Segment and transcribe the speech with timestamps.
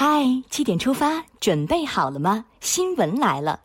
[0.00, 2.44] 嗨，七点出发，准备好了吗？
[2.60, 3.58] 新闻来了，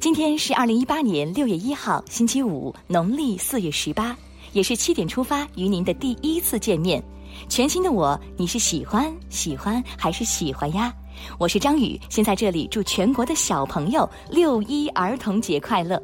[0.00, 4.16] 今天是二零一八年六月一号，星期五，农历四月十八，
[4.54, 7.00] 也是七点出发与您的第一次见面。
[7.48, 10.92] 全新的我，你是喜欢喜欢还是喜欢呀？
[11.38, 16.02] 我是张宇，先在这里祝全国的小朋友六一儿童节快乐。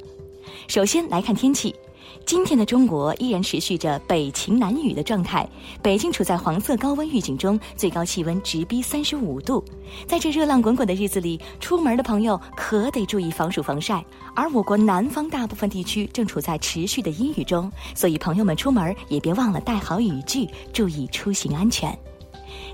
[0.68, 1.74] 首先来看天气。
[2.28, 5.48] 今天的中国依然持续着北晴南雨的状态，
[5.80, 9.64] 北京处在黄色高温预警中，最高气温直逼三十五度。
[10.06, 14.04] 在这热浪滚滚的日子里，出门的朋友可得注意防暑防晒。
[14.36, 21.98] 而我国南方大部分地区正处在持续的阴雨中，所以朋友们出门也别忘了带好雨具，注意出行安全。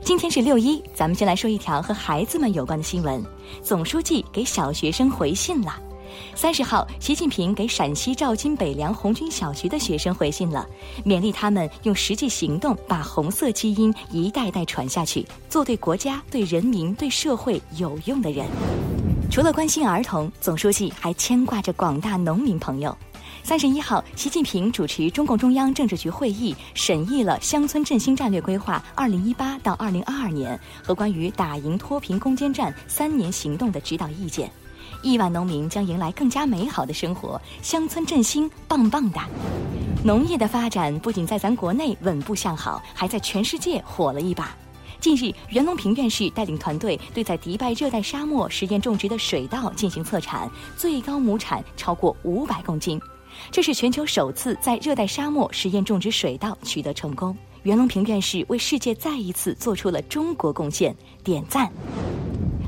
[0.02, 3.24] 今天是六一，咱们先来说一条和孩子们有关的新闻：
[3.62, 5.78] 总书记给小学生回信了。
[6.34, 10.66] 三十号，习近平给陕西赵金北梁红军小学的学生回信了，
[11.04, 18.46] 勉励他们用实际行动把红色基因一代代传下去，做对国家、对人民、对社会有用的人。
[19.30, 22.96] 除了关心儿童，总书记还牵挂着广大农民朋友。
[23.42, 34.50] 三十一号，习近平主持中共中央政治局会议，审议了乡村振兴战略规划（二零一八到二零二二年）和关于打赢脱贫攻坚战三年行动的指导意见。
[35.04, 39.28] 亿万农民将迎来更加美好的生活，乡村振兴棒棒哒！
[40.02, 44.56] 农业的发展不仅在咱国内稳步向好，还在全世界火了一把。
[45.00, 52.98] 近日，袁隆平院士带领团队对在迪拜热带沙漠实验种植的水稻进行测产，最高亩产超过五百公斤，
[53.50, 57.36] 这是全球首次在热带沙漠实验种植水稻取得成功。
[57.64, 61.70] 袁隆平院士为世界再一次做出了中国贡献，点赞！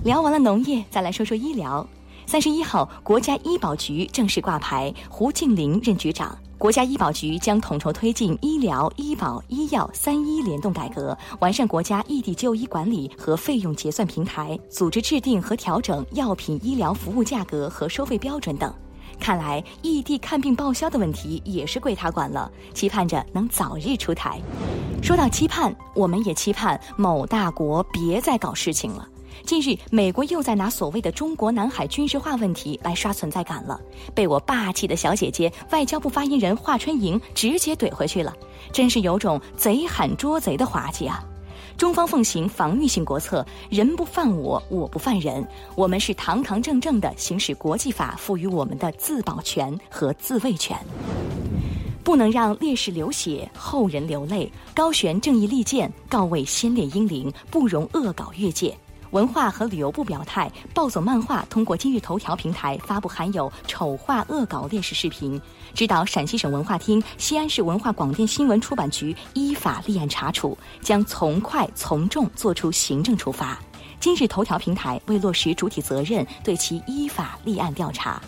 [0.05, 1.87] 聊完了农业，再来说说医疗。
[2.27, 6.37] 三十一号，国家医保局正式挂牌，胡静林任局长。
[6.59, 18.75] 国家医保局将统筹推进医疗、医保、医药三医联动改革，完善国家异地就医管理和费用结算平台，组织制定和调整药品、医疗服务价格和收费标准等。
[19.21, 24.41] 看来异地看病报销的问题也是归他管了，期盼着能早日出台。
[25.01, 29.07] 说到期盼，我们也期盼某大国别再搞事情了。
[29.45, 33.81] 近日，美国又在拿所谓的中国南海军事化问题来刷存在感了，
[34.15, 38.35] 被我霸气的小姐姐外交部发言人华春莹直接怼回去了，
[38.73, 41.23] 真是有种贼喊捉贼的滑稽啊！
[41.77, 50.77] 中方奉行防御性国策，人不犯我，我不犯人，我们是堂堂正正的行使国际法赋予我们的自保权和自卫权，
[52.03, 58.75] 不能让烈士流血，后人流泪，高悬正义利剑，告慰先烈英灵，不容恶搞越界。
[59.17, 65.41] 文化和旅游部表态，暴走漫画通过今日头条平台发布含有丑化恶搞烈士视频，
[65.73, 73.59] 指导陕西省文化厅、西安市文化广电新闻出版局依法立案查处，将从快从重作出行政处罚。
[73.99, 78.21] 今日头条平台为落实主体责任，对其依法立案调查。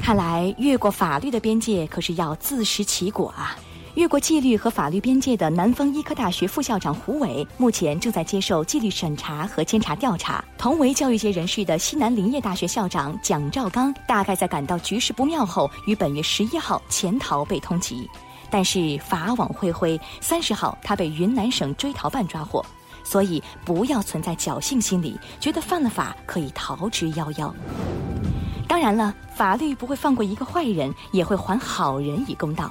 [0.00, 3.56] 看来越过法律的边界，可是要自食其果啊！
[3.94, 10.42] 越过纪律和法律边界的南方医科大学副校长胡伟，目前正在接受纪律审查和监察调查。
[10.56, 18.08] 同为教育界人士的西南林业大学校长蒋兆刚，大概在感到局势不妙后，于本月十一号潜逃被通缉。
[18.50, 22.64] 但是法网恢恢，三十号他被云南省追逃办抓获。
[23.04, 27.52] 所以不要存在侥幸心理，觉得犯了法可以逃之夭夭。
[28.66, 32.70] 当然了，法律不会放过一个坏人，也会还好人以公道。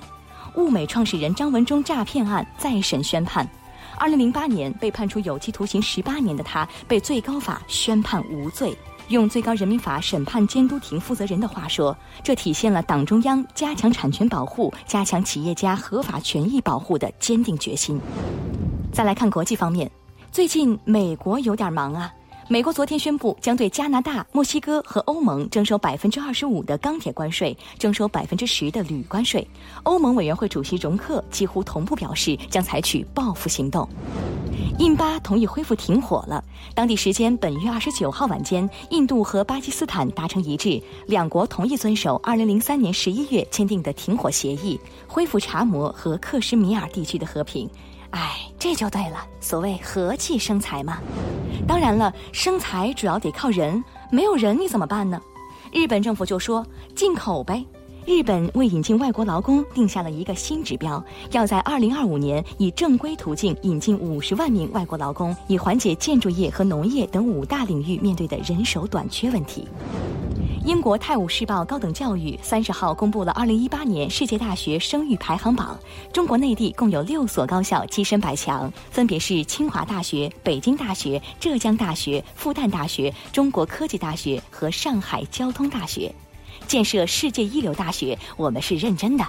[0.55, 3.47] 物美创始人张文中诈骗案再审宣判，
[3.97, 8.75] 二零零八年被判处有期徒刑十八年的他，被最高法宣判无罪。
[9.07, 17.99] 用最高人民法审判监督庭负责人的话说，这体现了党中央加强产权保护、加强企业家合法权益保护的坚定决心。
[18.91, 19.89] 再来看国际方面，
[20.31, 22.13] 最近美国有点忙啊。
[22.51, 29.47] 美国昨天宣布，将对加拿大、墨西哥和欧盟征收百分之二十五的钢铁关税，征收百分之十的铝关税。
[29.83, 33.87] 欧盟委员会主席容克几乎同步表示，将采取报复行动。
[34.79, 36.43] 印巴同意恢复停火了。
[36.75, 44.77] 当地时间本月二十九号晚间，印度和巴基斯坦达成一致，两国同意遵守二零零三年十一月签订的停火协议，
[45.07, 47.69] 恢复查谟和克什米尔地区的和平。
[48.09, 50.97] 哎，这就对了，所谓和气生财嘛。
[51.67, 55.21] 当然了，生财主要得靠人，没有人你怎么办呢？
[55.71, 56.65] 日本政府就说
[56.95, 57.65] 进口呗。
[58.03, 69.67] 日本为引进外国劳工定下了一个新指标，要在二零二五年以正规途径引进五十万名外国劳工，以缓解建筑业和农业等五大领域面对的人手短缺问题。
[70.63, 75.79] 英国《泰晤士报》高等教育三十号公布了二零一八年世界大学声誉排行榜，
[76.13, 86.13] 中国内地共有六所高校跻身百强，分别是清华大学、北京大学、浙江大学、复旦大学、中国科技大学和上海交通大学。
[86.67, 89.25] 建设世界一流大学，我们是认真的。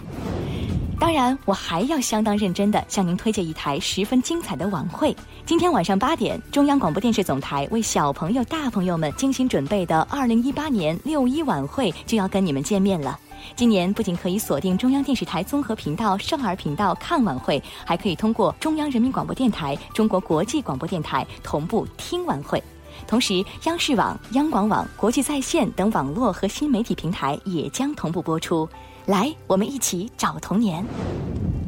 [1.03, 5.13] 当然，我还要相当认真地向您推荐一台十分精彩的晚会。
[5.45, 13.19] 今天晚上八点，中央广播电视总台为小朋友、大朋友们精心准备的二零一八年六一晚会就要跟你们见面了。
[13.57, 22.63] 今年不仅可以锁定中央电视台综合频道少儿频道看晚会，还可以通过中央人民广播电台、中国国际广播电台同步听晚会。
[23.07, 28.69] 同时，央视网、央广网、国际在线等网络和新媒体平台也将同步播出。
[29.07, 30.85] 来，我们一起找童年。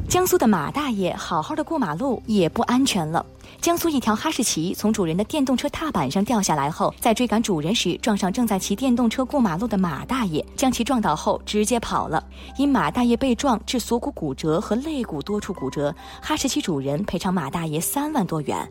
[0.07, 3.25] 江苏的马大爷好好的过马路也不安全了。
[3.59, 12.23] 江苏一条哈士奇从主人的电动车踏板上掉下来后，在追赶主人时撞上正在骑电动车过马路的马大爷，将其撞倒后直接跑了。
[12.57, 18.69] 因马大爷被撞致锁骨骨折和肋骨多处骨折，哈士奇主人赔偿马大爷三万多元。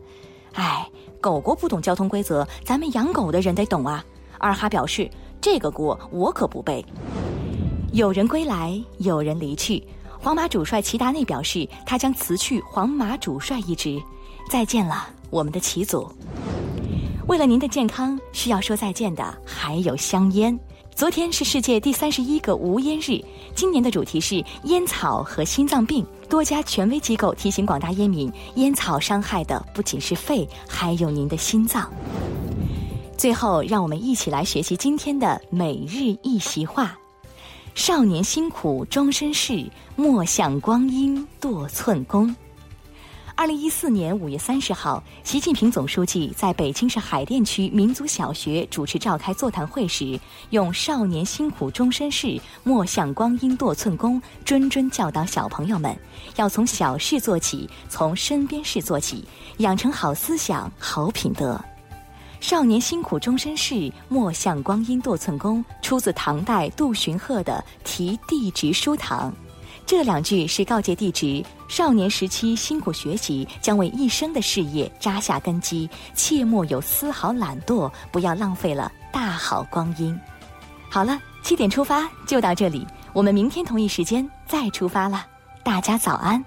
[0.55, 0.89] 哎，
[1.21, 4.03] 狗狗不懂交通规则，咱们养狗的人得懂啊。
[4.37, 5.09] 二哈表示，
[5.39, 6.83] 这个锅我可不背。
[7.93, 9.85] 有人归来，有人离去。
[10.19, 14.01] 皇马主帅齐达内表示，他将辞去皇马主帅一职。
[14.49, 16.09] 再见了，我们的齐祖。
[17.27, 20.57] 为了您的健康，需要说再见的还有香烟。
[20.95, 23.21] 昨天是世界第三十一个无烟日，
[23.53, 26.05] 今年的主题是烟草和心脏病。
[26.29, 31.91] 多家权威机构提醒广大烟民，烟草伤害的不仅是肺，还有您的心脏。
[33.17, 36.97] 最后，让我们一起来学习今天的每日一席话。
[37.73, 42.33] 少年辛苦终身事，莫向光阴度寸功。
[43.37, 50.17] 二零一四年五月三十号，习近平总书记在北京市海淀区民族小学主持召开座谈会时，
[50.51, 55.93] 用“少年辛苦终身事，莫向光阴惰寸功”谆谆教导小朋友们，
[56.37, 59.25] 要从小事做起，从身边事做起，
[59.57, 61.59] 养成好思想、好品德。
[62.39, 65.63] 少年辛苦终身事，莫向光阴惰寸功。
[65.81, 69.31] 出自唐代杜荀鹤的《题弟侄书堂》，
[69.85, 80.19] 这两句是告诫弟侄：少年时期辛苦学习，将为一生的事业扎下根基，切莫有丝毫懒惰，不要浪费了大好光阴。
[80.89, 85.23] 好了，七点出发就到这里，我们明天同一时间再出发了。
[85.63, 86.43] 大家早安。